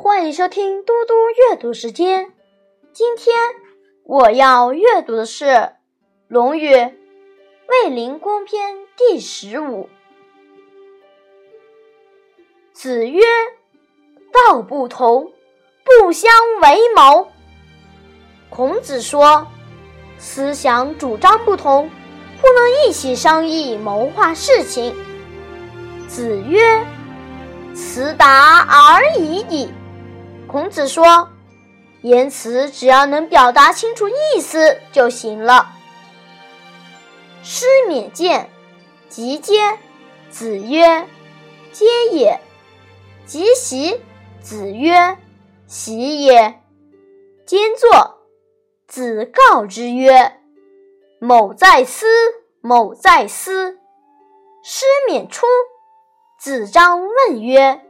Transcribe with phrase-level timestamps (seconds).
[0.00, 1.14] 欢迎收听嘟嘟
[1.50, 2.32] 阅读时间。
[2.92, 3.36] 今天
[4.04, 5.44] 我要阅读的是
[6.28, 6.72] 《论语·
[7.66, 9.88] 卫灵公篇》第十五。
[12.72, 13.20] 子曰
[14.46, 15.32] ：“道不同，
[15.84, 16.30] 不相
[16.62, 17.32] 为谋。”
[18.50, 19.48] 孔子说
[20.16, 21.90] ：“思想主张不同，
[22.40, 24.94] 不能一起商议谋划事情。”
[26.06, 26.86] 子曰
[27.74, 29.68] ：“辞达而已矣。”
[30.48, 31.28] 孔子说
[32.00, 35.72] ：“言辞只要能表达清楚意思就行了。”
[37.44, 38.50] 师免见，
[39.08, 39.78] 即接。
[40.30, 41.06] 子曰
[41.70, 42.40] ：“接也。”
[43.26, 44.00] 即席。
[44.40, 45.18] 子曰
[45.68, 46.62] ：“席也。”
[47.46, 48.18] 兼坐。
[48.86, 50.40] 子告之曰
[51.20, 52.06] ：“某在思，
[52.62, 53.78] 某在思。”
[54.64, 55.46] 师免出。
[56.38, 57.82] 子张问曰：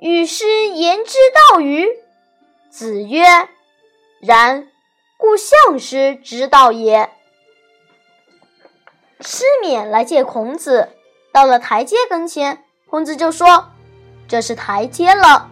[0.00, 1.18] 与师言之
[1.52, 1.88] 道与？
[2.70, 3.24] 子曰
[4.22, 4.68] ：“然，
[5.16, 7.10] 故相师之道也。”
[9.20, 10.90] 师免来见孔子，
[11.32, 13.70] 到了台阶跟前，孔子就说
[14.28, 15.50] ：“这是台阶了。”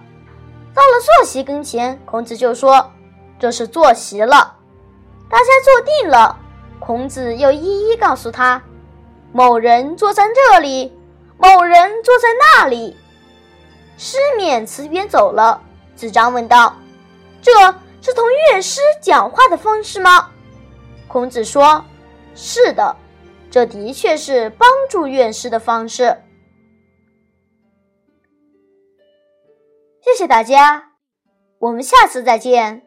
[0.72, 2.92] 到了坐席跟前，孔子就说
[3.40, 4.58] ：“这是坐席了。”
[5.28, 6.38] 大家坐定了，
[6.78, 8.62] 孔子又一一告诉他
[9.34, 10.96] ：“某人坐在这里，
[11.36, 12.96] 某人坐在那里。”
[13.96, 15.60] 师免辞别走了，
[15.94, 16.76] 子张问道
[17.42, 17.52] ：“这
[18.00, 20.30] 是同乐师讲话的方式吗？”
[21.08, 21.84] 孔子说
[22.34, 22.96] ：“是的，
[23.50, 26.22] 这的确是帮助乐师的方式。”
[30.02, 30.92] 谢谢大家，
[31.58, 32.85] 我们下次再见。